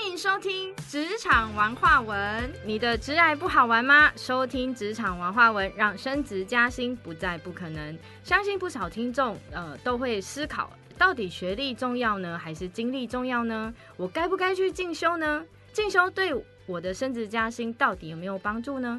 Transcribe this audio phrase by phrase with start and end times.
[0.00, 2.16] 欢迎收听《职场文化文》，
[2.64, 4.10] 你的职爱不好玩吗？
[4.16, 7.96] 收听《职场文化文》，让升职加薪不再不可能。
[8.24, 13.72] 相信不少听众呃都会思考，到底学历重要呢，还是经历重要呢？
[13.98, 15.44] 我该不该去进修呢？
[15.70, 16.32] 进修对
[16.64, 18.98] 我的升职加薪到底有没有帮助呢？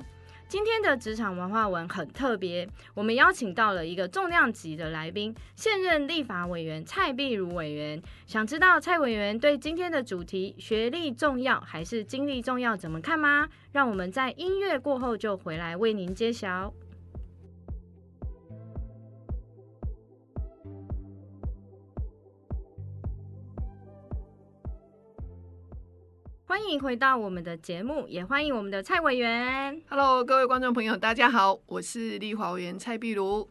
[0.51, 8.01] 今天的职场文化文很特别，我们邀请到了一个重量级的来宾，现任立法委员蔡碧如委员。
[8.27, 13.47] 想知道蔡委员对今天的主题“学历重要还是经历重要”怎么看吗？
[13.71, 16.73] 让我们在音乐过后就回来为您揭晓。
[26.51, 29.81] 欢迎回到我们的节目，也欢迎我们的蔡委员。
[29.87, 33.47] Hello，各位观众朋友，大家好，我是立华委员蔡碧如。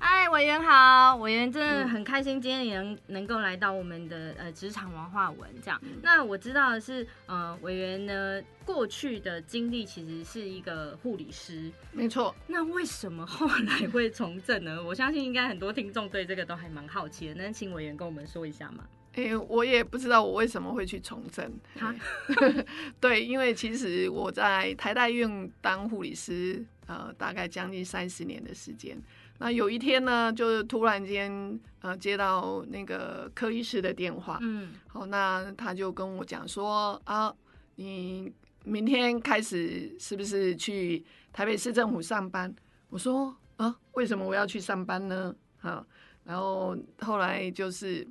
[0.00, 5.80] 嗨，委员好，委员真的很开心，今天也能能够来到我们的呃职场文化文这样。
[6.02, 14.82] 那我知道的是，呃，委员呢过去的经历其实是一个护理师，没错，那为什么后来会从政呢？
[14.82, 18.82] 我相信应该很多听众对这个都还蛮好奇的，能请委员跟我们说一下吗？
[19.16, 21.50] 诶、我也不知道我为什么会去从政。
[21.78, 21.94] 哈
[22.28, 22.66] 嘿
[23.00, 28.96] 对，因为其实我在台大医院当护理师，呃，大概将近三十年的时间。
[29.38, 37.34] 那有一天呢，就是突然间，呃，接到那个科医师的电话，嗯好，那他就跟我讲说啊，
[37.74, 38.32] 你
[38.64, 42.54] 明天开始是不是去台北市政府上班？
[42.88, 45.34] 我说啊，为什么我要去上班呢？
[45.60, 45.84] 啊，
[46.24, 48.06] 然后后来就是，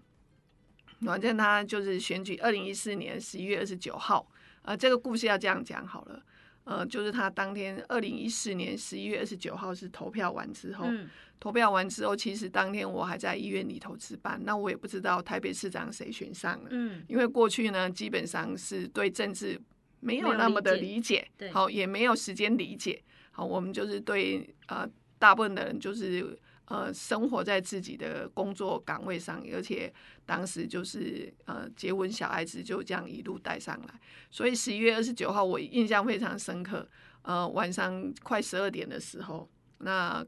[1.06, 4.28] 反正他就是选举二零一四年十一月二十九号，
[4.64, 6.22] 呃，这个故事要这样讲好了。
[6.66, 11.08] 呃，就是他当天二零一四年十一月二十九号是投票完之后，嗯
[11.40, 16.70] 投票完之后，其实当天我还在医院里头值班，那我也不知道台北市长谁选上了。
[16.72, 19.60] 嗯因为过去呢，基本上是对政治
[20.00, 23.00] 没没有有那么的理理解，对好，也没有时间理解，
[23.30, 24.90] 好，我们就是对呃
[25.20, 29.94] 大部分的人就是呃生活在自己的工作岗位上，而且
[30.26, 34.00] 当时就是呃结婚小孩子就这样一路带上来，
[34.30, 36.88] 所以十一月二十九号我印象非常深刻，
[37.24, 39.50] 呃晚上快十二点的时候，
[39.80, 40.26] 那。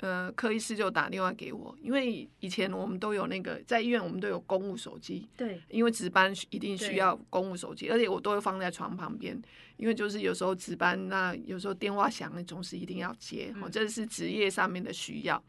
[0.00, 9.40] 呃，柯医师就打电话给我，因为以前我们都有那个在医院，我们都有公务手机，对，因为值班一定需要公务手机，而且我都会放在床旁边，
[9.78, 15.42] 因为就是有时候值班，那有时候电话响了，总是一定要接，哦，嗯这是职业上面的需要。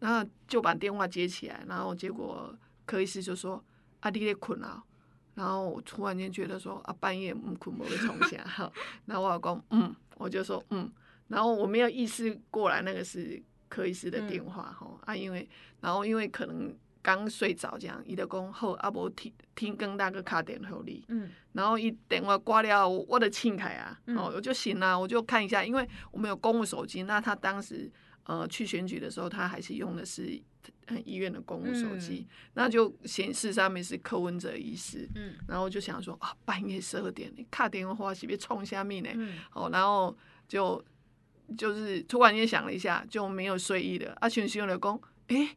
[0.00, 2.54] 然后就把电话接起来，然后结果
[2.86, 3.62] 柯医师就说
[4.00, 4.82] ：“啊，你在困啊？”
[5.34, 8.72] 然后我突然间觉得说：“啊，半夜唔困，我会冲下。”哈，
[9.06, 10.90] 然后我老公嗯，我就说嗯，
[11.28, 15.48] 然后我没有意识过来那个是柯医师的电话哈、啊，因为
[15.80, 21.30] 然后因为可能刚睡着这样，伊就讲好啊，无听听更大个卡电互你，嗯。
[21.52, 24.16] 然后一电话挂了，我的庆凯啊，嗯。
[24.16, 27.90] 哦，我就醒了，我就看一下，因为我们有公务手机，那他当时
[28.28, 30.38] 呃去选举的时候，他还是用的是
[30.86, 39.08] 呃医院的公务手机，那就显示上面是柯文哲医师，嗯然后就想说啊，半夜十二点，你卡电话是不是冲下面呢？
[39.14, 40.14] 嗯哦，然后
[40.46, 40.84] 就
[41.56, 44.14] 就是突然间想了一下，就没有睡意了。
[44.20, 45.48] 啊，选选了讲，诶，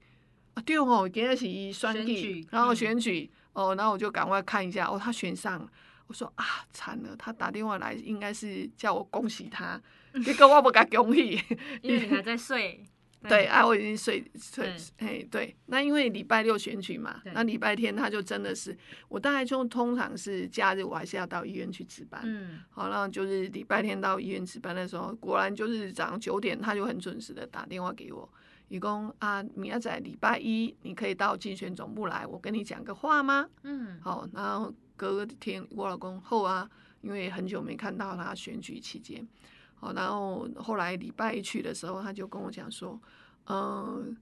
[0.54, 5.70] 啊对哦，今天是伊选选举举，然后嗯选举，哦，然后我就赶快看一下，哦，他选上了。
[6.12, 9.82] 我说啊，惨了，他打电话来，应该是叫我恭喜他，
[10.26, 11.42] 结果我不敢恭喜。
[11.82, 12.84] 因为你还在睡。
[13.30, 14.66] 对啊，我已经睡睡
[14.98, 18.76] 对，哎，对，那因为礼拜六选举嘛，那礼拜天他就真的是，
[19.08, 22.20] 我大概就通常是假日，我还是要到医院去值班。
[22.26, 28.28] 嗯好，那就是礼拜天到医院值班的时候，果然就是早上九点，他就很准时的打电话给我，
[28.70, 33.48] 一共啊，明仔载礼拜一你可以到竞选总部来，我跟你讲个话吗？
[33.62, 36.70] 嗯好，然后隔天我老公后啊，
[37.02, 39.28] 因为很久没看到他选举期间，
[39.74, 43.02] 好，然后后来礼拜一去的时候，他就跟我讲说，
[43.48, 44.16] 嗯、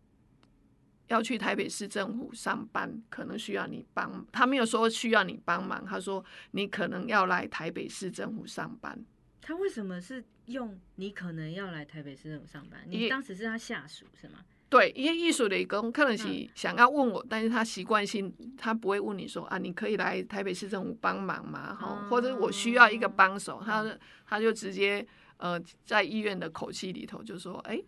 [1.07, 4.25] 要去台北市政府上班，可能需要你帮。
[4.31, 9.03] 他没有说需要你帮忙，他说你可能要来台北市政府上班。
[9.41, 12.79] 他为什么是用你可能要来台北市政府上班？
[12.85, 14.45] 你当时是他下属是吗？
[14.69, 21.73] 对，因为艺术理工可能是嗯想要问我，但是他习惯性他不会问你说啊，你可以来台北市政府帮忙吗？
[21.73, 25.05] 哈、或者我需要一个帮手，他他就直接
[25.37, 27.81] 呃在医院的口气里头就说，哎、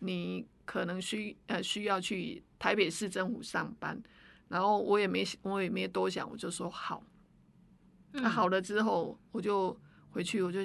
[0.00, 3.98] 你可能需呃需要去台北市政府上班，
[4.48, 7.02] 然后我也没我也没多想，我就说好。
[8.12, 8.30] 那、嗯。
[8.30, 9.74] 好了之后，我就
[10.10, 10.60] 回去，我就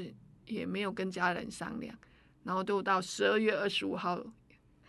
[0.47, 1.97] 也没有跟家人商量，
[2.43, 4.21] 然后就到十二月二十五号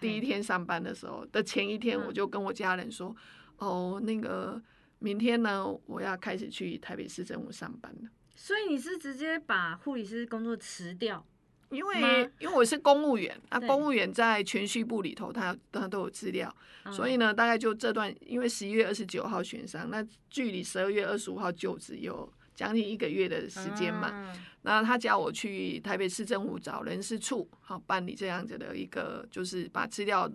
[0.02, 3.14] 第一天上班的时候的前一天，嗯我就跟我家人说，
[3.58, 4.60] 哦，那个
[4.98, 8.10] 明天呢，我要开始去台北市政府上班了。
[8.34, 11.24] 所以你是直接把护理师工作辞掉？
[11.70, 16.54] 因为因为我是公务员，那对公务员在全序部里头，他他都有资料，
[16.84, 24.10] 嗯所以呢，大概就这段，因为十一月二十九号选上，那距离十二月二十五号就职有将近一个月的时间嘛。
[24.12, 30.30] 嗯然后他叫我去台北市政府找人事处，好办理这样子的一个，就是把资料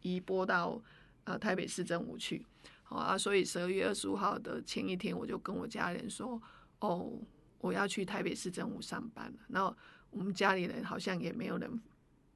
[0.00, 0.82] 移拨到
[1.22, 2.44] 呃台北市政府去。
[2.82, 6.42] 好啊，所以十二月二十五号的前一天，我就跟我家人说，
[6.80, 7.12] 哦，
[7.60, 9.38] 我要去台北市政府上班了。
[9.46, 9.72] 然后
[10.10, 11.80] 我们家里人好像也没有人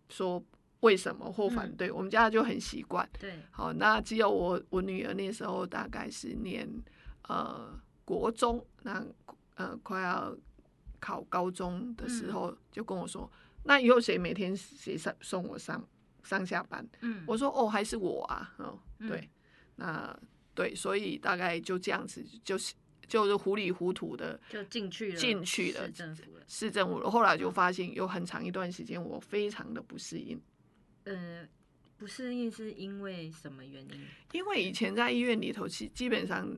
[0.08, 0.40] 说
[0.78, 3.04] 为什么或反对，我们家就很习惯。
[3.18, 6.68] 对，好，那只有我我女儿那时候大概是念
[7.26, 9.04] 呃国中，那
[9.56, 10.34] 呃快要
[10.98, 13.30] 考高中的时候，就跟我说，
[13.64, 15.86] 那以后谁每天谁上送我上
[16.22, 16.88] 上下班？
[17.00, 19.28] 嗯，我说哦，还是我啊，哦，嗯对，
[19.74, 20.18] 那
[20.54, 22.72] 对，所以大概就这样子，就是
[23.06, 26.44] 就是糊里糊涂的就进去了，进去了市政府了。
[26.48, 27.10] 市政府了。
[27.10, 30.40] 后来就发现有很长一段时间我非常的不适应。
[31.04, 31.48] 嗯，
[31.96, 34.00] 不适应是因为什么原因？
[34.32, 36.48] 因为以前在医院里头，其基本上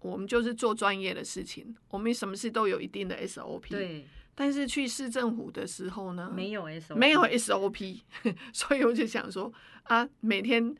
[0.00, 3.68] 我们就是做专业的事情，我们什么事都有一定的 SOP。。
[3.68, 8.00] 对，但是去市政府的时候呢，没有 SOP，没有 SOP，
[8.52, 9.52] 所以我就想说
[9.84, 10.74] 啊，每天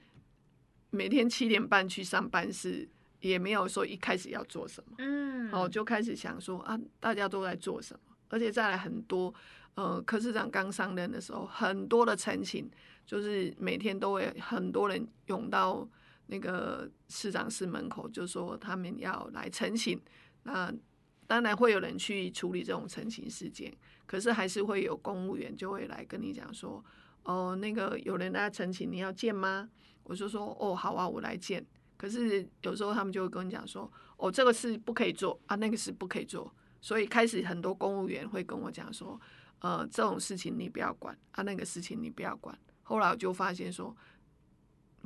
[0.90, 2.88] 每天七点半去上班是
[3.20, 9.34] 也没有说一开始要做什么，嗯，哦，就开始想说啊，大家都在做什么，而且再来很多，
[9.74, 12.70] 呃，科市长刚上任的时候，很多的陈情，
[13.06, 15.88] 就是每天都会很多人涌到
[16.26, 20.00] 那个市长室门口，就说他们要来陈情。
[20.43, 20.73] 那
[21.26, 23.76] 当然会有人去处理这种陈情事件，
[24.06, 26.84] 可是还是会有公务员就会来跟你讲说，
[27.25, 29.69] 哦，那个有人来陈情，你要见吗？
[30.05, 31.64] 我就说，哦，好啊，我来见。
[31.96, 39.20] 可是有时候他们就会跟你讲说，哦，这个事不可以做啊，那个事不可以做，所以开始很多公务员会跟我讲说，
[39.58, 42.56] 呃，这种事情你不要管啊，那个事情你不要管。
[42.82, 43.96] 后来我就发现说，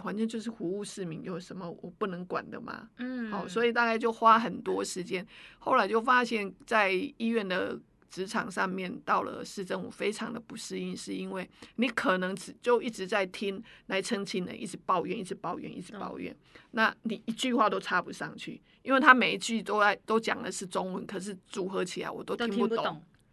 [0.01, 2.89] 反正就是服务市民，有什么我不能管的吗？
[2.99, 5.27] 嗯，好、所以大概就花很多时间。
[5.59, 16.37] 后来就发现，在医院的职场上面，到了市政府非常的不适应，是因为你可能只就一直在听来澄清的，一直抱怨，一直抱怨，一直抱怨，
[16.73, 22.85] 那你一句话都插不上去，因为他每一句都在都讲的是中文，可是组合起来我都都听不懂，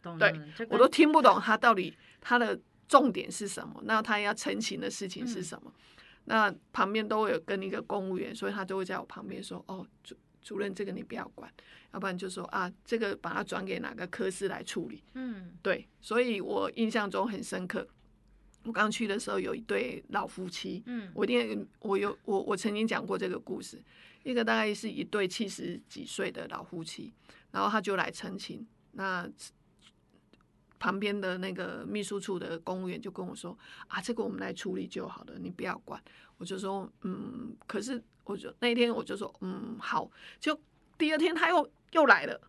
[0.03, 5.73] 听懂，对我都听不懂他到底他的重点是什么，那他要澄清的事情是什么。
[6.29, 11.49] 那旁边都会有跟一个公务员，所以他就会在我旁边说：“哦，主主任，这个你不要管，
[11.93, 15.01] 要不然就说啊，这个把它转给哪个科室来处理。
[15.13, 17.87] 嗯”对，所以我印象中很深刻。
[18.63, 23.81] 我刚去的时候有一对老夫妻，嗯我一定我有我我曾经讲过这个故事，
[24.23, 27.13] 一个大概是一对七十几岁的老夫妻，
[27.51, 29.25] 然后他就来澄清，那
[30.79, 33.57] 旁边的那个秘书处的公务员就跟我说
[33.87, 36.01] 啊，这个我们来处理就好了，你不要管。
[36.37, 40.09] 我就说嗯，可是我就那一天我就说嗯好，
[40.39, 40.59] 就
[40.97, 42.41] 第二天他又又来了，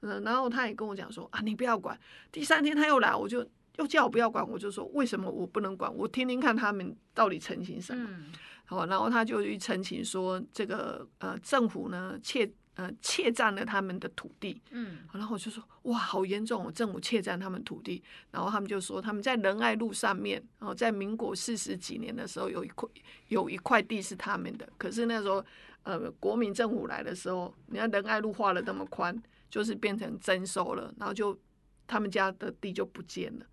[0.00, 1.98] 嗯，然后他也跟我讲说啊，你不要管。
[2.32, 3.46] 第三天他又来，我就
[3.76, 5.94] 又叫我不要管，我就说为什么我不能管？
[5.94, 8.08] 我听听看他们到底澄清什么。
[8.10, 8.32] 嗯
[8.64, 22.88] 好，然后他就去澄清说，这个呃政府呢窃呃窃占了他们的土地，嗯然后我就说哇好严重哦，政府窃占他们土地，然后他们就说他们在仁爱路上面，然后在民国四十几年的时候有一块
[23.28, 25.44] 有一块地是他们的，可是那时候
[25.82, 31.38] 呃国民政府来的时候，你看仁爱路画了那么宽，就是变成征收了，然后就
[31.86, 33.46] 他们家的地就不见了。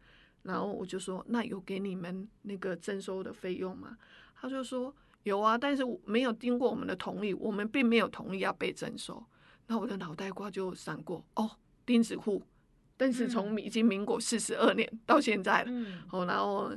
[0.43, 3.97] 然后我就说，那有给你们那个征收的费用吗？
[4.39, 4.95] 他就说
[5.27, 9.24] 有啊，但是没有经过我们的同意，我们并没有同意要被征收。
[9.67, 11.51] 那我的脑袋瓜就闪过，哦，
[11.86, 12.41] 钉子户，
[12.96, 16.72] 但是从已经民国四十二年到现在了，嗯哦，然后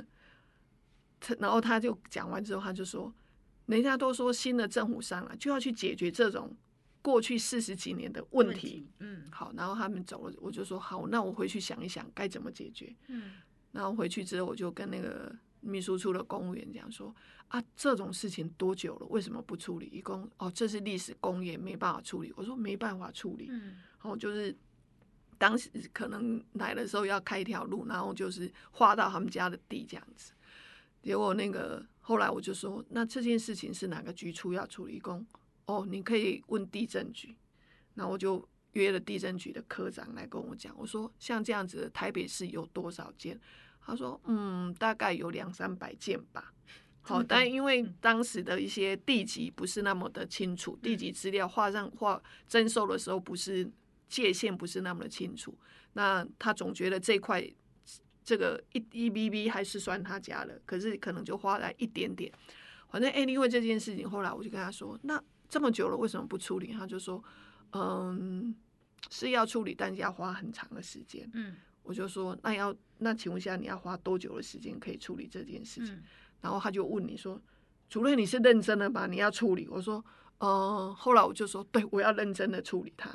[1.19, 3.13] 他，然后他就讲完之后，他就说，
[3.67, 6.53] 人家都说新的政府上来就要去解决这种
[7.01, 12.93] 过去四十几年的问题。，嗯好，然后他们走了，我就说好，那我回去想一想该怎么解决。
[13.07, 13.31] 嗯
[13.71, 17.15] 然后回去之后，我就跟那个秘书处的公务员讲说
[17.47, 19.87] 啊，这种事情多久了，为什么不处理？
[19.87, 22.33] 一共哦，这是历史工业，没办法处理。
[22.35, 24.55] 我说没办法处理，嗯然后就是
[25.37, 30.33] 当时可能来的时候要开一条路，然后就是划到他们家的地这样子。
[31.01, 34.99] 结果那个后来我就说，那这件事情是哪个局处要处理？
[34.99, 35.25] 工
[35.65, 37.35] 哦，你可以问地震局。
[37.93, 43.39] 然后我就约了地震局的科长来跟我讲，我说像这样子的台北市有多少件？
[43.91, 46.53] 他说嗯，大概有两三百件吧。
[47.01, 53.69] 好，但因为当时的一些地籍不是那么的清楚，地籍资料画上画征收的时候不是
[54.07, 55.57] 界限不是那么的清楚，
[55.93, 57.43] 那他总觉得这块
[58.23, 62.31] 这个一一 B B 还是算他家的，可是可能就花了一点点。
[62.89, 66.71] 反正哎，因为这件事情，后来我就跟他说，那这么久了为什么不处理？
[66.71, 67.23] 他就说，
[67.71, 68.53] 嗯，
[69.09, 71.27] 是要处理，但是要花很长的时间。
[71.33, 75.97] 嗯，我就说，那要那请问一下，你要花多久的时间可以处理这件事情？
[76.41, 77.41] 然后他就问你说
[77.89, 79.07] ：“主任，你是认真的吧？
[79.07, 80.03] 你要处理？”我说
[80.39, 83.11] ：“呃。”后来我就说：“对，我要认真的处理它。”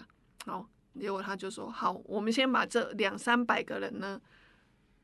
[0.47, 0.69] 好，
[0.99, 4.21] 结果他就说：“好，我们先把这两三百个人呢，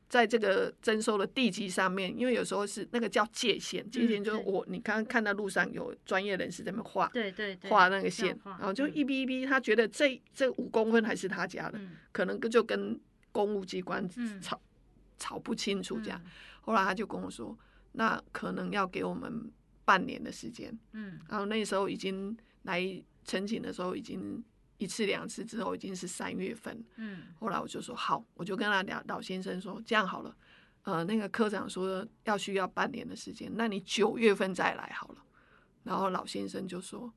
[0.08, 11.80] 在这个征收的地基上面，因为有时候是那个叫界限，界限就是我你刚刚看到路上有专业人士在那画，对对，画那个线，然后就一逼一逼，他觉得这这五公分还是他家的，
[12.12, 13.00] 可能就跟
[13.32, 14.08] 公务机关
[14.40, 14.60] 吵
[15.18, 16.22] 吵不清楚这样。
[16.60, 17.58] 后来他就跟我说。
[17.94, 19.52] 那可能要给我们
[19.84, 22.80] 半年的时间，嗯，然后那时候已经来
[23.28, 24.42] 申请的时候，已经
[24.78, 30.34] 一次两次之后，已经是三月份，嗯，后来我就说好，我就跟他聊，老先生说这样好了，
[30.84, 35.16] 呃，那个科长说要需要半年的时间，那你九月份再来好了，
[35.82, 37.12] 然后老先生就说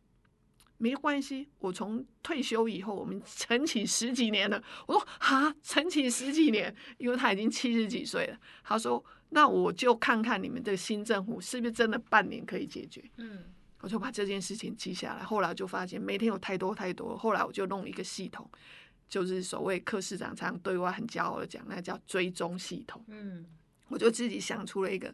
[0.77, 9.03] 没关系，我从退休以后，我们晨起十几年了，我说哈，晨起十几年，因为他已经七十几岁了，他说。
[9.29, 13.03] 那我就看看你们这个新政府是不是真的半年可以解决。
[13.17, 13.43] 嗯，
[13.81, 15.23] 我就把这件事情记下来。
[15.23, 17.17] 后来就发现每天有太多太多。
[17.17, 18.49] 后来我就弄一个系统，
[19.09, 23.03] 就是所谓柯市长常对外很骄傲的讲，那叫追踪系统。
[23.07, 23.45] 嗯，
[23.89, 25.13] 我就自己想出了一个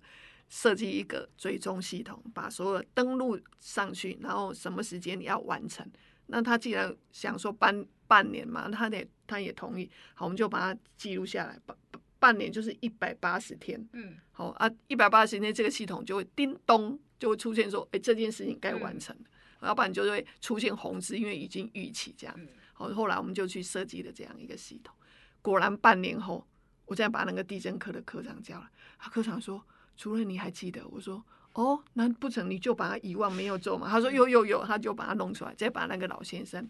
[0.51, 5.89] 设计一个追踪系统，把所有登录上去，然后什么时间你要完成。
[6.27, 9.89] 那他既然想说半半年嘛，他得他也同意。
[10.13, 11.58] 好，我们就把它记录下来。
[11.65, 11.77] 半
[12.20, 19.15] 半年就是一百八十天，嗯，好啊，一百八十天这个系统就会叮咚就会出现说，哎，这件事情该完成
[19.62, 22.39] 了，要不然就会出现红字，因为已经预期这样。
[22.74, 24.93] 好，后来我们就去设计了这样一个系统。
[25.41, 26.46] 果然半年后，
[26.86, 28.67] 我再把那个地震科的科长叫来，
[29.00, 29.65] 他科长说
[30.01, 36.67] ：“主任你还记得？”我说：“哦，那不成你就把他遗忘没有做嘛？”他说：“有有有。”他就把他弄出来，再把那个老先生，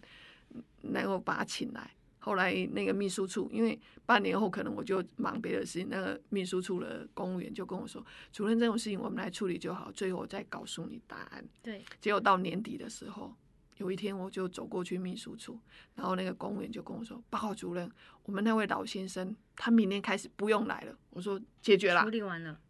[0.82, 1.90] 然后把他请来。
[2.18, 11.82] 后来那个秘书处，因为半年后可能我就忙别的事情，那个秘书处的公务员就跟我说：“主任，这种事情我们来处理就好，最后我再告诉你答案。”对。
[12.02, 13.34] 结果到年底的时候，
[13.78, 15.58] 有一天我就走过去秘书处，
[15.96, 17.90] 然后那个公务员就跟我说：“报告主任，
[18.24, 22.60] 我们那位老先生他明天开始不用来了。”我说：“解决了。”处理完了。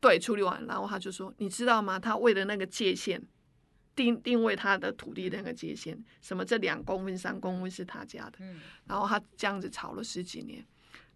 [0.00, 1.98] 对，处理完，然后他就说：“你知道吗？
[1.98, 3.22] 他为了那个界限。”
[3.98, 8.38] 定定位他的土地那个界限，什么这两公分、三公分是他家的，
[8.84, 10.64] 然后他这样子吵了十几年，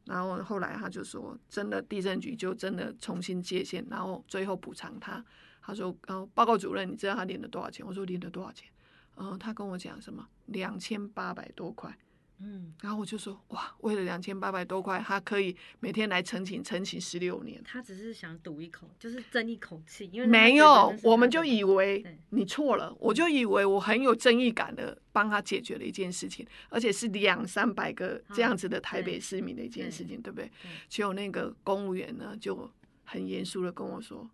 [0.06, 5.24] 然后后来他就说，真的地震局就真的重新界限，然后最后补偿他。
[5.60, 7.86] 他说，呃，报告主任，你知道他领了多少钱？
[7.86, 8.68] 我说领了多少钱？
[9.14, 10.26] 嗯，他跟我讲什么？
[10.46, 11.96] 两千八百多块。
[12.44, 17.62] 嗯，然后我就说哇，为了两千八百多块，他可以每天来澄清澄清十六年。
[17.64, 30.50] 他只是想赌一口，就是争一口气，因为没有，我们就以为你错了，我就以为我很有正义感的帮他解决了一件事情，而且是两三百个这样子的台北市民的一件事情，对不对？
[30.88, 32.68] 结果那个公务员呢就
[33.04, 34.28] 很严肃的跟我说：“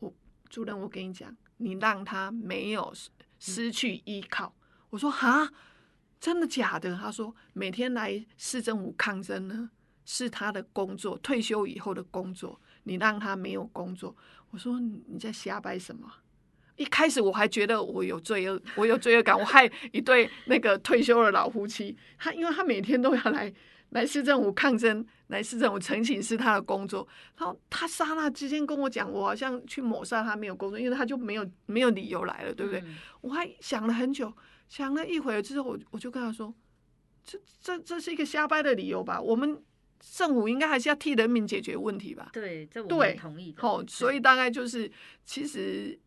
[0.00, 0.10] 我
[0.48, 2.90] 主任，我跟你讲，你让他没有
[3.38, 4.54] 失去依靠。”
[4.88, 5.50] 我说：“哈。”
[6.20, 6.94] 真的假的？
[6.94, 9.70] 他说每天来市政府抗争呢，
[10.04, 12.60] 是他的工作，退休以后的工作。
[12.84, 14.16] 你让他没有工作，
[14.50, 16.10] 我说你在瞎掰什么？
[16.76, 21.96] 一开始我还觉得我有罪恶，我有罪恶感，我害一对那个退休的老夫妻。
[22.18, 23.52] 他因为他每天都要来
[23.90, 27.06] 来市政府抗争，来市政府澄清是他的工作。
[27.36, 32.82] 然后他刹那之间跟我讲，我好像去抹杀他没有工作，因为他就没有没有理由来了，对不对？
[33.20, 34.32] 我还想了很久。
[34.70, 36.54] 想了一会儿之后，我我就跟他说
[37.24, 39.20] ：“这这这是一个瞎掰的理由吧？
[39.20, 39.60] 我们
[39.98, 43.52] 政府应该还是要替人民解决问题吧？”对，这我同意。
[43.58, 44.88] 哦，所以大概就是，
[45.24, 45.98] 其实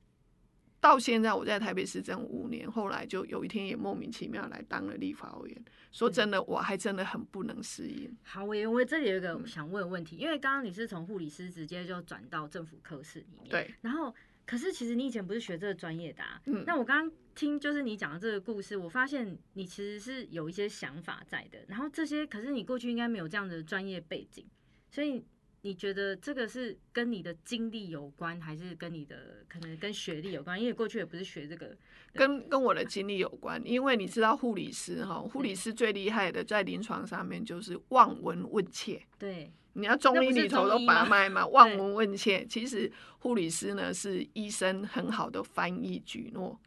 [0.79, 5.65] 到现在我在台北市政五年，后来就有一天也莫名其妙来当了立法委员。
[5.91, 8.15] 说真的，我还真的很不能适应。
[8.23, 14.15] 好，我我这里有一个想问问题，因为刚刚你是从护理师直接就转到政府科室里面，对，然后。
[14.45, 16.41] 可是其实你以前不是学这个专业的啊。
[16.45, 16.63] 嗯。
[16.65, 21.59] 那我刚刚听就是你讲的这个故事，我发现你其实是有一些想法在的。
[21.67, 24.45] 然后这些，可是你过去应该没有这样的专业背景，
[24.91, 25.23] 所以
[25.61, 30.59] 你觉得这个是跟你的经历有关，还是跟你的可能跟学历有关？
[30.59, 31.75] 因为过去也不是学这个。
[32.13, 39.01] 跟跟我的经历有关，因为你知道护理师哈，护理师最厉害的在临床上面就是望闻问切。
[39.17, 39.51] 对。
[39.73, 42.45] 你要中医里头都把脉嘛， 望闻问切。
[42.45, 46.59] 其实护理师呢是医生很好的翻译举诺。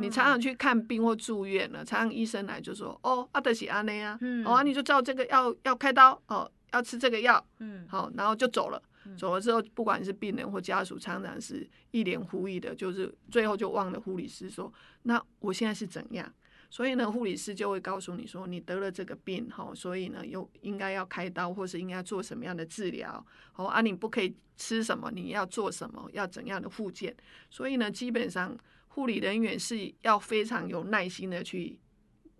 [0.00, 8.82] 你常常去看病或住院了，常常医生来就说：“哦，阿德喜阿内啊，哦，你就照这个要要开刀哦，要吃这个药，嗯，好，然后就走了。
[9.18, 16.32] 走了之后，不管是病人或家属，常常是一脸狐疑的，就是最后就忘了护理师说：那我现在是怎样？”
[16.74, 27.14] 所以呢，护理师就会告诉你说，你得了这个病，哈，所以呢，又应该要开刀，或是应该做什么样的治疗，哦，啊，你不可以吃什么，你要做什么，要怎样的复健。
[27.48, 31.78] 所以呢，基本上护理人员是要非常有耐心的去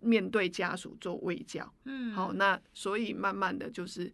[0.01, 4.11] 面对家属做卫教，嗯，好，那所以慢慢的就是，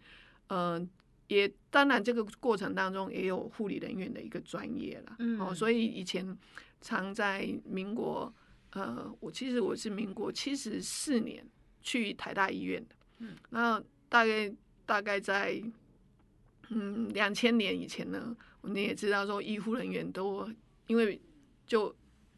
[0.49, 0.87] 嗯，
[1.29, 6.37] 也当然这个过程当中也有护理人员的一个专业了，嗯，哦，所以以前
[6.79, 8.31] 常在民国。
[8.71, 11.45] 呃，我其实我是民国七十四年
[11.81, 14.51] 去台大医院的，嗯，那大概
[14.85, 15.61] 大概在
[16.69, 20.49] 嗯两千年以前呢，你也知道说医护人员都
[20.87, 21.19] 因为
[21.67, 21.93] 就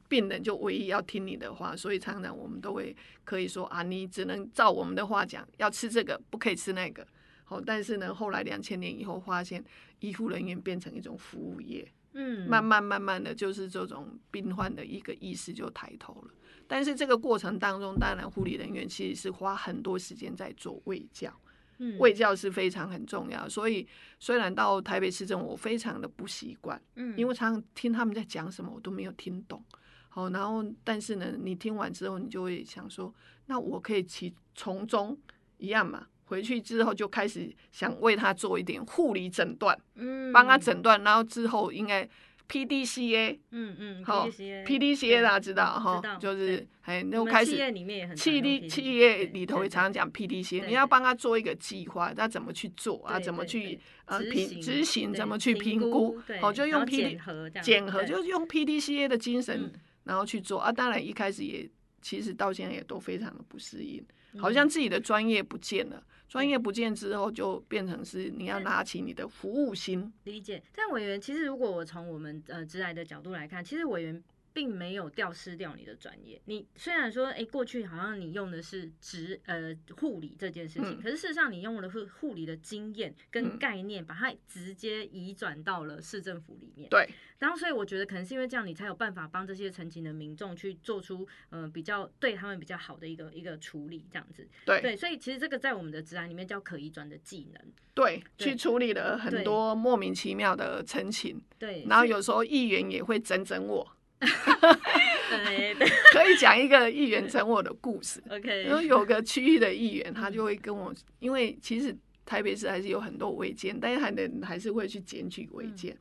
[0.09, 7.05] 病人就唯一要听你的话，所以常常我们都会可以说啊，你只能照我们的话讲，要吃这个，不可以吃那个。
[7.45, 9.63] 好，但是呢，后来两千年以后发现，
[9.99, 11.87] 医护人员变成一种服务业。
[12.13, 16.33] 嗯，慢慢慢慢的就是这种病患的一个意识就抬头了，
[16.67, 21.33] 但是这个过程当中，当然护理人员其实是花很多时间在做卫教，
[21.79, 23.49] 嗯，卫教是非常很重要。
[23.49, 23.87] 所以
[24.19, 29.63] 虽然到台北市政，我非常的不习惯，嗯，因为常常听他们在讲什么，我都没有听懂。
[30.09, 33.11] 好，然后但是呢，你听完之后，你就会想说，
[33.47, 35.17] 那我可以其从中
[35.57, 36.07] 一样嘛。
[36.33, 42.09] 回去之后就开始想为他做一点护理诊断，嗯，帮他诊断，然后之后应该
[42.47, 44.27] P D C A，嗯嗯，好
[44.65, 53.19] P D C A 大家知道哈，就是哎，那开始企业里面也很企业企业里头也常常讲 P D C A，你要帮他做一个计划，他怎么去做啊？
[53.19, 55.13] 怎么去呃评执行？
[55.13, 56.19] 怎么去评估？
[56.41, 57.19] 好，就用 P D
[57.61, 59.71] 检核，就是用 P D C A 的精神，
[60.05, 60.71] 然后去做啊。
[60.71, 61.69] 当然一开始也
[62.01, 64.03] 其实到现在也都非常的不适应，
[64.37, 66.03] 好像自己的专业不见了。
[66.33, 70.11] 专业不见之后，就变成是你要拿起你的服务心。
[70.23, 74.23] 理解，但委员其实如果我从我们呃直来的角度来看，其实委员。
[74.53, 76.39] 并没有掉失掉你的专业。
[76.45, 86.89] 你虽然说，哎，过去好像你用的是职呃护理这件事情，可是事实上你用的是护理的经验跟概念，把它直接移转到了市政府里面。
[86.89, 87.09] 对。
[87.39, 94.47] 然后，所以我觉得可能是因为这样，你才有办法帮这些陈情的民众去做出呃比较对他们比较好的一个一个处理，这样子。
[94.65, 94.79] 对。
[94.81, 97.61] 对，所以其实这个在我们的职安里面叫可移转的技能。
[97.93, 101.41] 对，去处理了很多莫名其妙的陈情。
[101.59, 101.83] 对。
[101.87, 103.85] 然后有时候议员也会整整我。
[105.29, 105.75] 对，
[106.13, 108.23] 可以讲一个议员整我的故事。
[108.29, 115.97] OK，然后有个区域的议员，他就会跟我，因为其实台北市还是有很多违建，但是还能还是会去检举违建。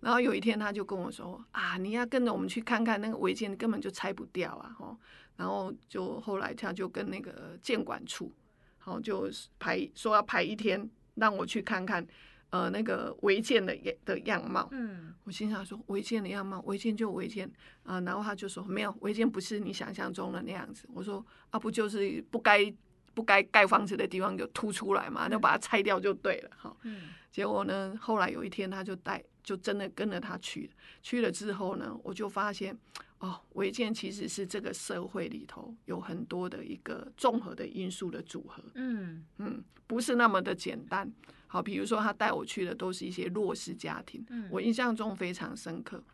[0.00, 4.96] 然后有一天他就跟我说：“啊，你要跟着我们去看看那个违建，根本就拆不掉啊！”吼，
[5.36, 8.32] 然后就后来他就跟那个建管处，
[8.78, 9.28] 好就
[9.58, 12.06] 排说要排一天，让我去看看。
[12.50, 17.50] 呃，那个违建的样的样貌，嗯，我心想说违建的样貌，违建就违建。
[17.82, 20.88] 啊，然后他就说没有，违建不是你想象中的那样子。
[20.94, 22.72] 我说啊，不就是不该
[23.14, 26.74] 不该盖房子的地方就凸出来嘛，就把它拆掉就对了哈。
[26.84, 30.70] 嗯，结果呢，后来有一天他就带，就真的跟着他去，
[31.02, 32.74] 去了之后呢，我就发现
[33.18, 39.24] 哦，违建其实是这个社会里头有很多的一个综合的因素的组合，嗯。
[39.38, 41.10] 嗯，不是那么的简单。
[41.48, 46.04] 好，比如说他带我去的都是一些弱势家庭，我印象中非常深刻。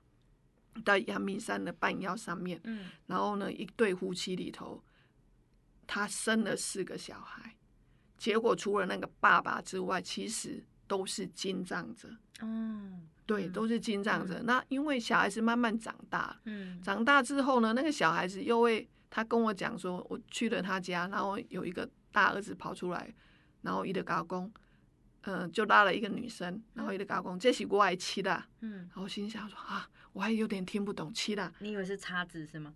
[0.85, 4.83] 在阳明山的半腰上面，嗯，然后呢，一对夫妻里头，
[5.87, 7.57] 他生了四个小孩，
[8.17, 12.09] 结果除了那个爸爸之外，其实都是金藏者。
[12.41, 14.43] 哦，对，都是金藏者。
[14.43, 23.15] 那因为小孩子慢慢长大，嗯，长大之后呢，那个小孩子又会，他跟我讲说，我去了他家，然后有一个大儿子跑出来，
[23.63, 24.53] 然后一个高工。
[25.27, 28.43] 嗯，就拉了一个女生，然后一个高工，这是我爱妻的。
[28.61, 31.53] 嗯，然后心想说啊，我还有点听不懂妻的。
[31.61, 32.75] 你以为是叉子是吗？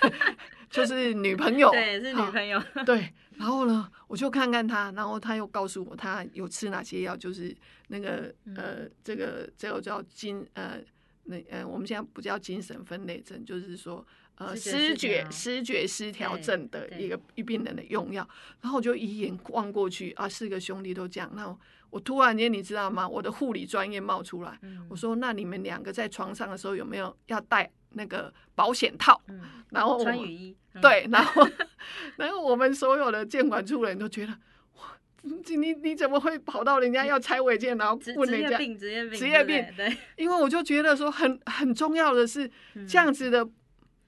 [0.68, 1.70] 就是女朋友。
[1.72, 2.62] 对，是女朋友。
[2.84, 7.56] 对，然后呢，我就看看他，然后他又告诉我他有吃哪些药，就是
[7.88, 10.80] 那个呃，这个这个叫精呃，
[11.24, 14.06] 那呃，我们现在不叫精神分裂症，就是说。
[14.38, 18.28] 呃，失觉失觉失调症的一个一病人的用药，
[18.60, 21.32] 然后我就一眼望过去啊，四个兄弟都这样。
[21.34, 21.58] 那
[21.90, 23.08] 我突然间，你知道吗？
[23.08, 29.20] 我的护理专业冒出来，我说：“那你们两个在床上的时候有没有要戴那个保险套？”
[29.70, 30.56] 然后穿雨衣。
[30.82, 31.48] 对，然后
[32.16, 34.32] 然后我们所有的监管处人都觉得
[34.74, 38.48] 哇，你你你怎么会跑到人家要拆违建，然后问人家？
[38.48, 42.50] 职业病，职业病，职业对不对， 因为我就觉得说很很重要的是
[42.86, 43.48] 这样子的，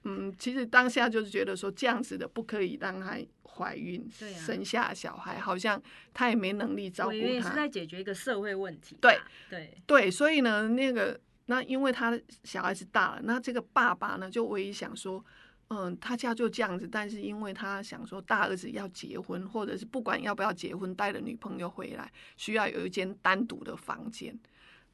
[0.04, 3.16] 嗯，其实当下就是觉得说这样子的不可以让她
[3.58, 5.82] 怀孕、对啊生下小孩，好像
[6.14, 7.48] 她也没能力照顾我以为是。
[7.50, 15.24] 在解决一个社会问题吧，对对，对，所以呢，那个那因为他小孩子大了，那这个爸爸呢就唯一想说，
[15.70, 24.38] 嗯，他家就这样子，但是因为他想说大儿子要结婚，或者是不管要不要结婚，带了女朋友回来，需要有一间单独的房间，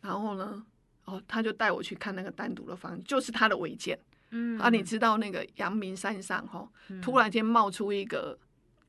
[0.00, 0.64] 然后呢，
[1.05, 3.98] 哦，他就带我去看那个单独的房间，就是他的违建、
[4.31, 4.59] 嗯。
[4.59, 4.83] 啊，你。
[4.83, 8.38] 知道那个阳明山上哈、嗯突然间冒出一个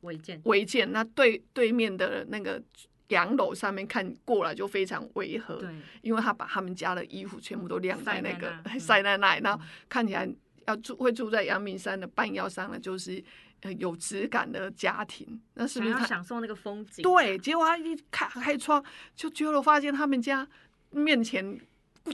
[0.06, 2.62] 违建，违建，那对对面的那个
[3.10, 5.70] 洋楼上面看过来就非常违和，对，
[6.02, 10.28] 因为他把他们家的衣服全部都晾在那个晒在那看起来
[10.68, 13.24] 要住会住在阳明山的半腰上的，就是
[13.62, 16.06] 呃有质感的家庭，那是不是他？
[16.06, 18.84] 享受那个风景，对，结果他一开开窗，
[19.16, 20.48] 就结果发现他们家
[20.92, 21.60] 面前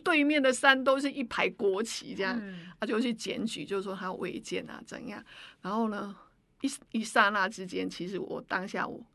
[0.03, 2.67] 对面的山都是一排国旗，这样，嗯。
[2.81, 5.23] 他就去检举，就说他违建啊怎样，
[5.61, 6.15] 然后呢，
[6.61, 9.05] 一一刹那之间，其实我当下我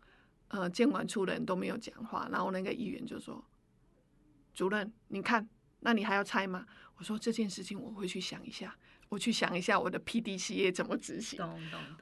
[0.48, 3.44] 呃监管处的人都没有讲话，然后那个议员就说
[4.54, 5.48] ：“主任，你看，
[5.80, 6.66] 那你还要拆吗？”
[6.98, 8.74] 我说这件事情我会去想一下，
[9.10, 11.38] 我去想一下我的 PDCA 怎么执行。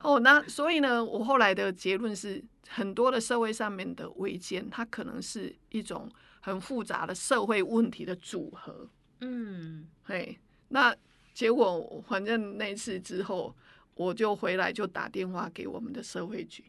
[0.01, 6.09] 哦，那所以呢，我后来的结论是，很多的社会上面的违建，它可能是一种
[6.41, 8.89] 很复杂的社会问题的组合。
[9.21, 10.95] 嗯，嘿，那
[11.33, 13.53] 结果反正那一次之后，
[13.95, 16.65] 我就回来就打电话给我们的社会局，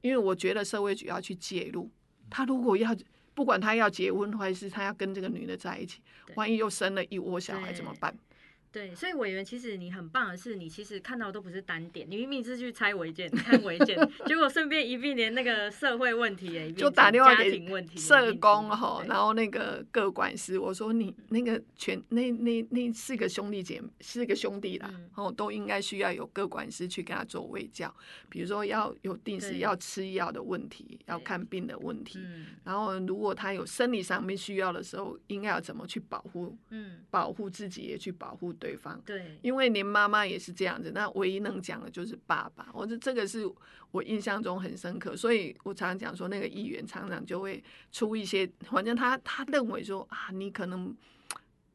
[0.00, 1.90] 因为我觉得社会局要去介入。
[2.28, 2.94] 他如果要
[3.34, 6.00] 不管他要结婚，还是他要跟这个女的在一起，
[6.34, 8.16] 万一又生了一窝小孩怎么办？
[8.74, 25.08] 对，所以委员其实你很棒的是，你其实看到的都不是单点，你明明是去拆违建、看违建， 结果顺便一并连那个社会问题也一并就打电话家给社工哈，然后那个各管师，我说你那个全那那那四个兄弟姐妹四个兄弟啦，嗯。
[25.14, 27.94] 哦，都应该需要有各管师去跟他做卫教，
[28.28, 32.46] 比如说要有定时要吃药的问题，要看病的问题，嗯。
[32.64, 38.98] 然后如果他有生理上面需要的时候，应该要怎么去保护嗯，保护自己，也去保护对方。
[39.04, 42.66] 对，因为连妈妈也是这样子，那唯一能讲的就是爸爸。
[42.72, 43.44] 我这这个是
[43.90, 50.96] 我印象中很深刻，所以我常常讲说，那个议员常常就会出一些，反正他他认为说啊，你可能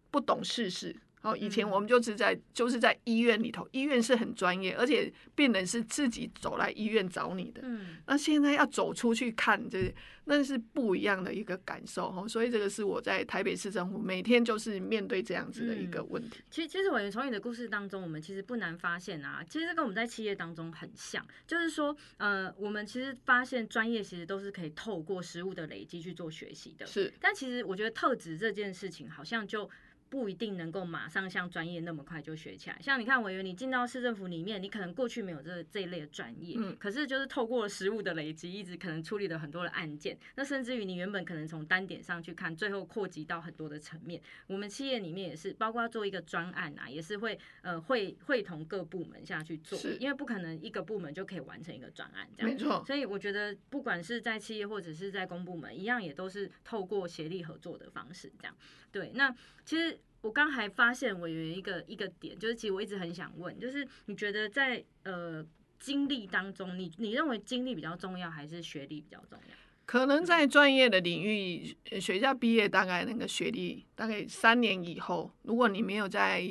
[0.09, 0.95] 不懂世事。
[1.21, 7.61] 哦，以前嗯我们就是在就是在医院里头，医院是很专业，而且病人是自己走来医院找你的。
[7.63, 9.93] 嗯，那现在要走出去看，这
[10.25, 12.25] 那是不一样的一个感受哈。
[12.27, 16.39] 所以这个是我在台北市政府每天就是面对这样子的一个问题。
[16.49, 26.85] 其实，其实委员从你的故事当中，我们其实不难发现啊，其实跟我们在企业当中很像，就是说，呃，我们其实发现专业其实都是可以透过实物的累积去做学习的。
[26.85, 29.69] 是但其实我觉得特质这件事情好像就。
[30.09, 32.77] 不一定能够马上像专业那么快就学起来。
[32.81, 40.17] 像你看，委员，你进到市政府里面，你可能过去没有这这一类的专业，嗯可是就是透过实物的累积，一直可能处理了很多的案件。
[40.35, 44.21] 那甚至于你原本可能从单点上去看，最后扩及到很多的层面。
[44.47, 52.51] 我们企业里面也是，包括做一个专案啊，也是会呃会会同各部门下去做，因为不可能一个部门就可以完成一个专案这样。
[52.51, 58.55] 没错，所以我觉得，不管是在企业或者是在公部门，一样也都是透过协力合作的方式这样。
[58.91, 59.33] 对，那
[59.65, 65.45] 其实我刚还发现我有一个一个点，就是其实我一直很想问，就是你觉得在呃
[65.79, 69.55] 经历当中，你你认为经历比较重要，还是学历比较重要？
[69.85, 76.43] 可能在专业的领域，学校毕业大概那个学历，大概三年以后，如果你没有在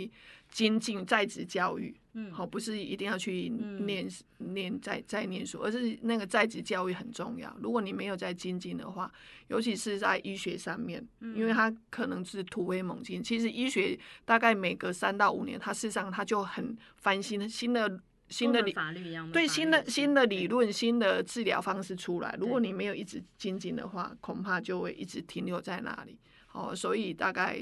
[0.50, 4.08] 精进在职教育，嗯，好，不是一定要去嗯念、
[4.38, 7.54] 念在在念书，而是那个在职教育很重要。
[7.60, 9.12] 如果你没有在精进的话，
[9.48, 13.22] 尤其是在医学上面，因为嗯它可能是突飞猛进。
[13.22, 26.18] 其实医学大概每隔三到五年，它事实上它就很翻新新的新的跟我们理法律一样，对新的新的理论，新的治疗方式出来，如果你没有一直精进的话，恐怕就会一直停留在那里。
[26.52, 27.60] 哦，所以大概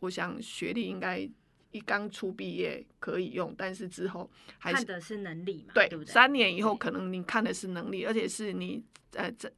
[0.00, 1.28] 我想学历应该
[1.76, 6.10] 一刚出毕业可以用，但是之后还是看的是能力嘛，对对不对？
[6.10, 9.52] 三年以后可能你看的是能力，而且是你呃这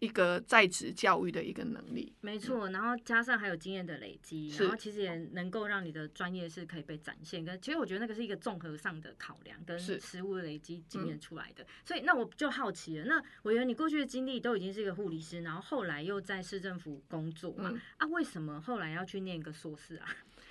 [0.00, 2.12] 一个在职教育的一个能力。
[2.20, 7.44] 没错，然后加上还有经验的累积，然后其实也能够让你的专业是可以被展现。
[7.44, 11.66] 跟其实我觉得那个是一个综合上的考量，跟是实物累积经嗯验出来的。
[11.84, 20.08] 所以那我就好奇了，那我觉得你过去的经历都已经是一个护理师，然后后来又在市政府工作嘛，嗯啊，为什么后来要去念一个硕士啊？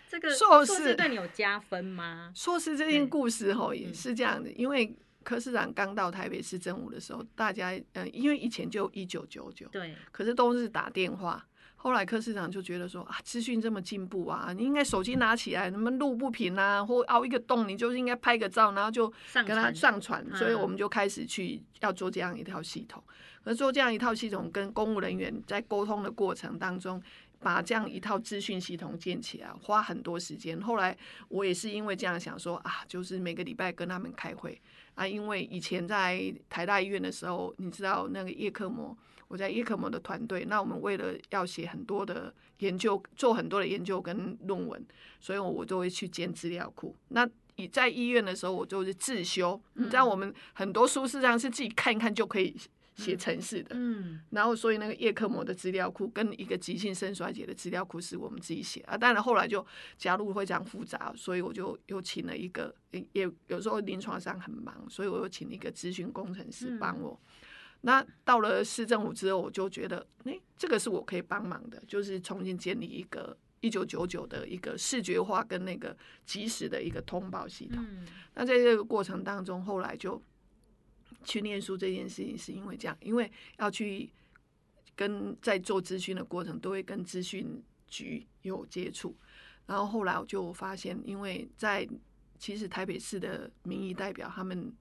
[0.09, 2.31] 这个硕士士对你有加分吗？
[2.35, 11.45] 硕士这件故事吼也嗯是这样的，因为柯市长刚到台北市政府的时候，大家呃，因为以前就一九九九，对，可是都是打电话。
[11.75, 20.25] 后来柯市长就觉得说啊，资讯这么进步啊，你应该手机拿起来，什么路不平啊，或凹一个洞，你就应该拍个照，然后就跟他上传。
[20.33, 23.03] 所以嗯我们就开始去要做这样一套系统。
[23.45, 27.03] 而做这样一套系统，跟公务人员在沟通的过程当中，
[27.43, 30.60] 把这样一套资讯系统建起来，花很多时间。
[30.62, 34.60] 后来我也是因为这样想说啊，就是每个礼拜跟他们开会
[34.95, 38.97] 啊，因为以前在台大医院的时候，你知道那个叶克膜。
[39.29, 44.86] 我在叶克膜的团队，那我们为了要写很多的研究，做很多的研究跟论文，
[45.19, 46.95] 所以我就会去建资料库。
[47.08, 49.60] 那以在医院的时候，我就是自修。
[49.73, 52.56] 你知道，我们很多书事实上是自己看一看就可以
[52.95, 53.75] 写程式的。
[53.75, 58.97] 嗯然后，所以那个叶克膜的资料库跟一个急性肾衰竭的资料库是我们自己写啊。
[58.97, 59.65] 当然后来就
[59.97, 67.19] 加入会这样复杂，所以我就又请了一个，也也有时候临床上很忙，所以我又请了一个咨询工程师帮我。
[67.82, 77.84] 那到了市政府之后，我就觉得，哎、这个是我可以帮忙的，就是重新建立一个一九九九的一个视觉化跟那个及时的一个通报系统。
[77.86, 80.19] 嗯那在这个过程当中，后来就
[81.23, 84.10] 去念书这件事情，是因为这样，因为要去
[84.95, 89.15] 跟在做咨询的过程，都会跟咨询局有接触。
[89.65, 91.88] 然后后来我就发现，因为在
[92.38, 94.73] 其实台北市的民意代表他们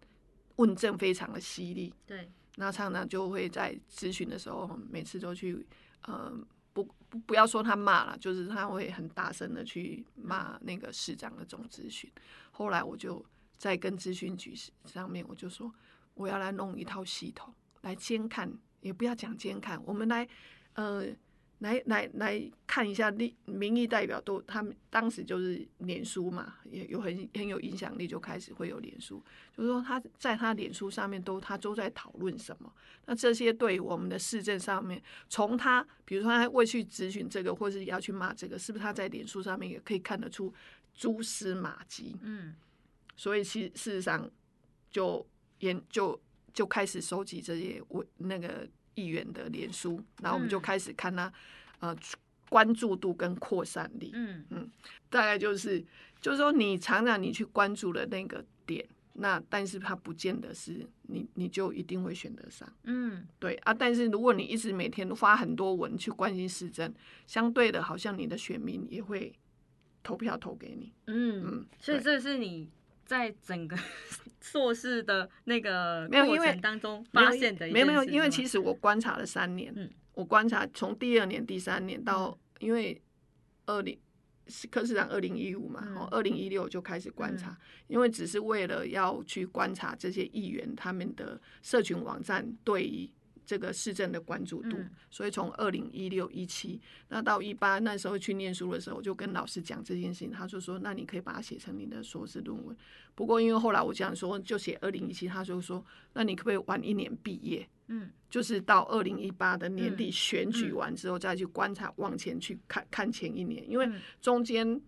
[0.56, 5.64] 问政非常的犀利，对，那常常就会在咨询的时候，每次都去
[6.02, 6.32] 呃
[6.72, 12.10] 不不不要说他骂了，就是他会很大声的去骂那个市长的总咨询。
[12.50, 13.24] 后来我就
[13.56, 14.52] 在跟咨询局
[14.84, 15.72] 上面，我就说
[16.14, 20.28] 我要来弄一套系统来监看，也不要讲监看，我们来
[20.74, 21.06] 呃。
[21.62, 29.22] 来来来看一下，立民意代表都他们当时就是脸书嘛，也有很很有影响力，就开始会有脸书，
[29.56, 32.74] 就是说他在他脸书上面都他都在讨论什么，
[33.06, 40.52] 那这些对我们的市政上面，从他比如说他会去咨询这个，或是要去骂这个，是不是他在脸书上面也可以看得出
[40.92, 42.16] 蛛丝马迹？
[42.22, 42.56] 嗯
[43.14, 44.28] 所以其事实上
[44.90, 45.24] 就
[45.62, 46.20] 研就
[46.52, 51.32] 就开始收集这些我那个议员的脸书，然后我们就嗯开始看他
[51.80, 51.96] 呃
[52.48, 54.10] 关注度跟扩散力。
[54.12, 54.70] 嗯嗯
[55.08, 55.82] 大概就是，
[56.20, 63.72] 就是说你常常你去关注的那个点，那但是它不见得是你你就一定会选得上，嗯对啊。
[63.72, 66.92] 但是如果你一直每天都发很多文去关心市政，
[67.26, 69.32] 相对的，好像你的选民也会
[70.02, 70.92] 投票投给你。
[71.06, 72.68] 嗯嗯，所以这是你
[73.12, 73.76] 在整个
[74.40, 83.02] 硕士的那个没有因为过程当中发现的一没有没有，因为其实我观察了三年，嗯我观察从第二年、第三年到，因为
[83.66, 83.98] 二零
[84.46, 87.54] 是柯市长二零一五嘛，嗯哦，二零一六就开始观察，
[87.86, 93.10] 因为只是为了要去观察这些议员他们的社群网站对于
[93.44, 102.76] 这个市政的关注度，嗯所以从二零一六一七，那到一八那时候去念书的时候，我就跟老师讲这件事情，他就说，那你可以把它写成你的硕士论文。
[103.14, 107.68] 不过因为后来我讲说就写二零一七，他就说，那你可不可以晚一年毕业？
[107.88, 114.80] 嗯就是到二零一八的年底嗯选举完之后，再去观察往前去看看前一年，因为嗯中间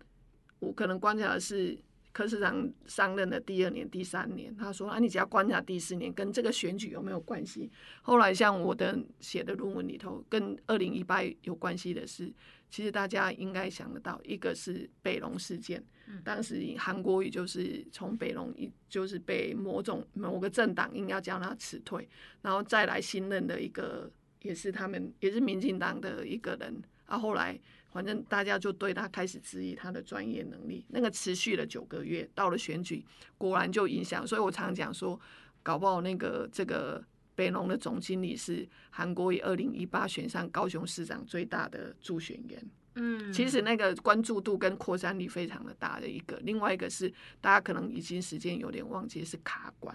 [0.59, 1.77] 我可能观察的是
[2.15, 7.69] 柯市长上任的第二年、第三年，他说啊，你只要观察第四年跟这个选举有没有关系。
[8.01, 12.31] 后来像我的写的论文里头，跟二零一八有关系的是，
[12.69, 22.07] 其实大家应该想得到，一个是北龙事件，嗯当时韩国瑜就是从北龙一就是被某种某个政党硬要将他辞退，
[22.41, 24.09] 然后再来新任的一个
[24.41, 27.59] 也是他们也是民进党的一个人，啊后来
[27.95, 33.03] 反正大家就对他开始质疑他的专业能力，那个持续了九个月，到了选举
[33.37, 35.19] 果然就影响，所以我常讲说，
[35.63, 37.03] 搞不好那个这个。
[37.37, 49.93] 北农的总经理是韩国瑜二零一八选上高雄市长最大的助选员，嗯，其实那个关注度跟扩散力非常的大的一个，另外一个是大家可能已经时间有点忘记是卡关。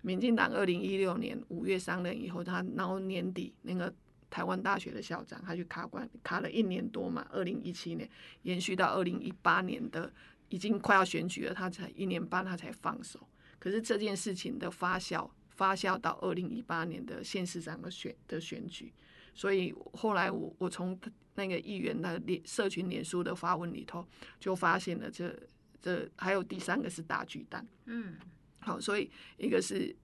[0.00, 3.92] 民进党二零一六年五月上任以后，他然后年底那个
[4.32, 8.08] 台湾大学的校长他去卡关，卡了一年多嘛，二零一七年
[8.44, 10.10] 延续到二零一八年的
[10.48, 13.20] 已经快要选举了，他才一年半他才放手。
[13.58, 18.90] 可是这件事情的发酵发酵到二零一八年的县市长的选的选举，
[19.34, 20.98] 所以后来我我从
[21.34, 24.02] 那个议员的脸社群脸书的发文里头，
[24.40, 25.38] 就发现了这
[25.82, 27.66] 这还有第三个是大巨蛋。
[27.84, 28.14] 嗯
[28.60, 29.94] 好，所以一个是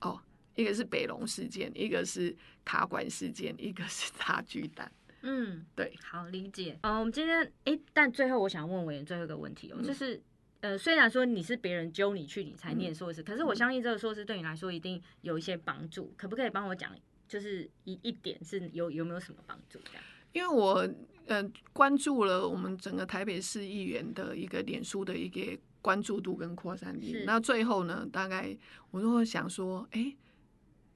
[0.00, 0.20] 哦，
[0.56, 4.90] 一个是北龙事件，一个是卡管事件，一个是大巨蛋。
[5.22, 6.78] 嗯，对，好理解。
[6.82, 10.20] 呃，我们今天诶，但最后我想问委员最后一个问题哦，嗯就是
[10.60, 16.12] 呃，虽然说你是别人揪你去，你才念硕士，可是我相信这个硕士对你来说一定有一些帮助。
[16.16, 16.92] 可不可以帮我讲，
[17.28, 19.78] 就是一一点是有有没有什么帮助？
[19.84, 20.02] 这样？
[20.32, 20.88] 因为我
[21.26, 21.42] 呃
[21.72, 28.56] 关注了我们整个台北市议员的一个脸书的一个关注度跟扩散力，那最后呢，大概
[28.90, 30.14] 我就会想说，哎，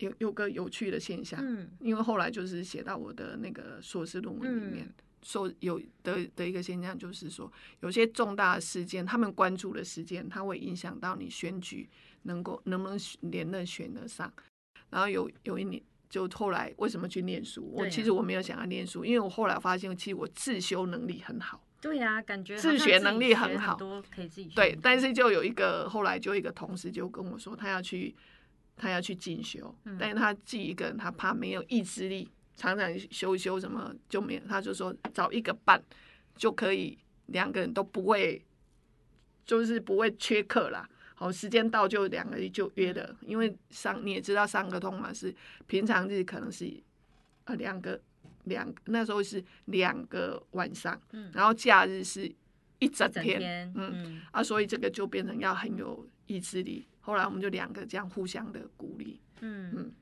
[0.01, 4.93] 有有个有趣的现象，嗯，因为后来就是写到我的那个硕士论文里面。
[5.23, 11.87] 说有的的一个现象就是说，有些重大的事件，他们关注的事件，它会影响到你选举
[12.23, 14.33] 能够能不能连任选得上。
[14.89, 17.71] 然后有有一年，就后来为什么去念书？
[17.71, 21.63] 我其实我没有想要念书，因为我后来发现，其实我自修能力很好。
[21.83, 24.75] 对呀，感觉自学能力很好，多可以自己对。
[24.81, 28.17] 但是就有一个后来就一个同事就跟我说，他要去
[28.77, 32.31] 他要去进修，但是他自己一个人，他怕没有意志力。
[32.57, 35.83] 常常修修什么就没有，他就说找一个伴
[36.37, 38.45] 就可以，两个人都不会，
[39.47, 40.87] 就是不会缺课啦。
[41.15, 45.35] 好，时间到就两个人就约了，因为上你也知道上个通嘛，是
[45.67, 46.71] 平常日可能是
[47.45, 47.99] 呃两个
[48.45, 52.31] 两那时候是两个晚上，嗯，然后假日是
[52.79, 56.87] 一整天，嗯啊，所以这个就变成要很有意志力。
[57.01, 59.93] 后来我们就两个这样互相的鼓励，嗯嗯。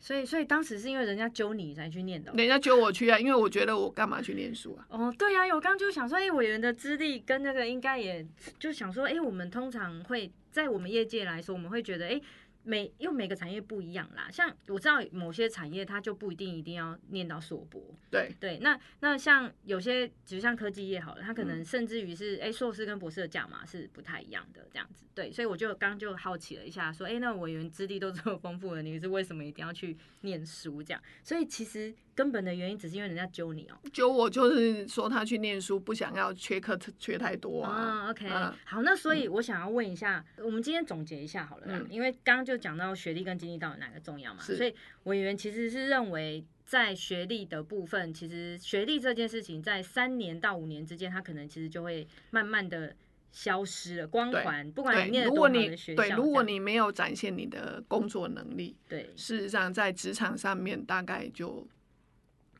[0.00, 4.86] 所以，所以当时是因为人家揪你才去念的，人家揪我去啊，因为我觉得我干嘛去念书啊？
[4.90, 8.24] 哦，对呀，我刚刚就想说，哎，委员的资历跟那个应该也
[8.60, 12.20] 就想说，哎，我们通常会在我们业界来说，我们会觉得，哎。
[12.68, 31.02] 每因为每个产业不一样啦，像我知道某些产业它就不一定一定要念到硕博，对对，那那像有些，比如像科技业好了，它可能甚至于是哎硕士跟博士的价码是不太一样的这样子，对，所以我就刚就好奇了一下，说哎那委员资历都这么丰富了，你是为什么一定要去念书这样？
[31.22, 31.94] 所以其实。
[32.18, 38.10] 根本的原因只是因为人家揪你哦，揪我就是说他去念书，不想要缺课缺太多啊。
[38.10, 38.28] OK，
[38.64, 52.96] 好，那所以我想要问一下，我们今天总结一下好了，因为刚刚就讲到学历跟经历到底哪个重要嘛，所以委员其实是认为在学历的部分，其实学历这件事情在三年到五年之间，它可能其实就会慢慢的
[53.30, 61.64] 消失了光环，不管你念多好的学校，对，如果你没有展现你的工作能力，对，事实上在职场上面大概就。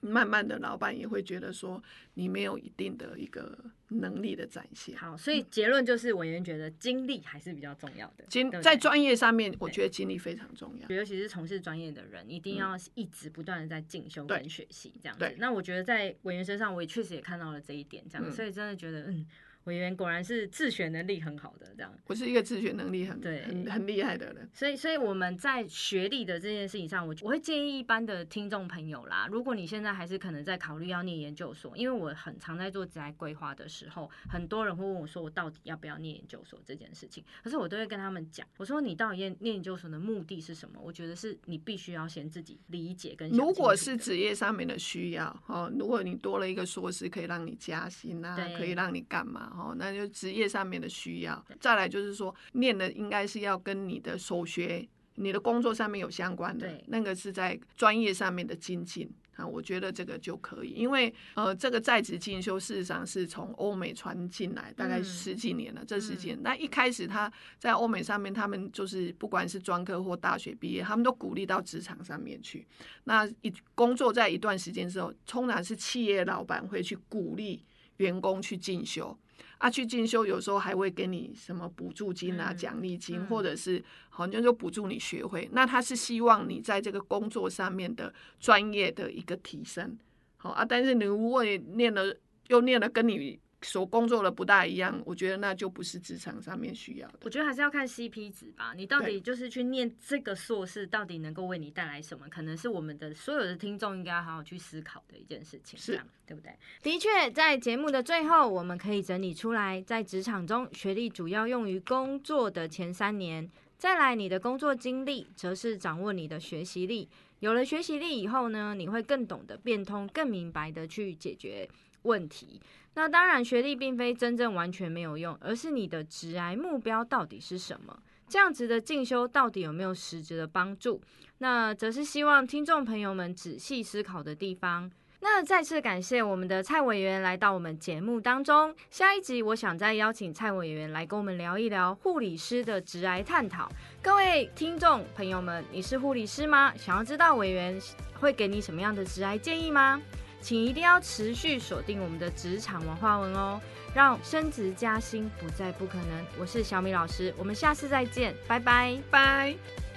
[0.01, 1.83] 慢慢的，老板也会觉得说
[2.15, 3.59] 你没有一定的一个
[3.89, 4.97] 能力的展现。
[4.97, 8.25] 好，所以结论就是委员觉得经历还是比较重要的。
[8.29, 10.89] 经在专业上面，我觉得经历非常重要。
[10.89, 15.35] 尤其是从事专业的人，一定要一直不断的在进修跟学习这样子。
[15.39, 19.27] 那我觉得在委员身上，我也确实也看到了这一点，这样，所以真的觉得嗯。
[19.69, 21.93] 委员果然是自学能力很好的，这样。
[22.07, 24.49] 我是一个自学能力很对很很厉害的人。
[24.55, 37.23] 所以，所以我们在学历的这件事情上，我我会建议一般的听众朋友啦，如果你现在还是可能在考虑要念研究所，因为我很常在做职业规划的时候，很多人会问我说，我到底要不要念研究所这件事情？
[37.45, 40.81] 可是我都会跟他们讲，我说你到底念念研究所的目的是什么？
[40.83, 43.29] 我觉得是你必须要先自己理解跟。
[43.31, 49.53] 如果是职业上面的需要哦，如果你多了一个硕士，可以让你加薪啊，可以让你干嘛？
[49.59, 66.39] 哦，那就职业上面的需要，再来就是说，念的应该是要跟你的所学、你的工作上面有相关的，那个是在专业上面的精进啊，我觉得这个就可以，因为呃，这个在职进修事实上是从欧美传进来，大概十几年了，这时间。
[66.43, 72.67] 那一开始他在欧美上面，他们就是不管是专科或大学毕业，他们都鼓励到职场上面去。
[73.05, 77.65] 那一工作在一段时间之后，通常是企业老板会去鼓励
[77.99, 79.17] 员工去进修。
[79.59, 85.49] 啊，去进修有时候还会给你什么补助金啊、奖励金，或者是好像就补助你学会。
[85.53, 89.99] 那他是希望你在这个工作上面的专业的一个提升，
[90.37, 90.65] 好啊。
[90.65, 92.17] 但是你如果念了
[92.49, 93.39] 又念了，跟你。
[93.63, 97.19] 所工作的不大一样，我觉得那就不是职场上面需要的。
[97.25, 98.73] 我觉得还是要看 CP 值吧。
[98.77, 102.29] 你到底就是去念这个硕士，到底能够为你带来什么？
[102.29, 106.53] 可能是我们的所有的听众应该好好去思考的一件事情，这样对不对？
[106.83, 117.09] 的确，在节目的最后，我们可以整理出来，在职场中，学历主要用于工作的前三年，再来你的工作经历，则是掌握你的学习力。
[117.41, 121.69] 有了学习力以后呢，你会更懂得变通，更明白的去解决
[122.03, 122.61] 问题。
[122.99, 127.97] 那当然，学历并非真正完全没有用，而是你的职癌目标到底是什么？
[128.29, 131.01] 这样子的进修到底有没有实质的帮助？
[131.39, 134.91] 那则是希望听众朋友们仔细思考的地方。
[135.21, 138.75] 那再次感谢我们的蔡委员来到我们节目当中。
[138.91, 143.71] 下一集我想再邀请蔡委员来跟我们聊一聊护理师的职癌探讨。
[144.03, 146.75] 各位听众朋友们，你是护理师吗？
[146.77, 147.81] 想要知道委员
[148.15, 150.03] 会给你什么样的职癌建议吗？
[150.41, 153.61] 请一定要持续锁定我们的职场文化文哦，
[153.95, 156.27] 让升职加薪不再不可能。
[156.39, 158.99] 我是小米老师，我们下次再见，拜拜。
[159.11, 159.88] 拜。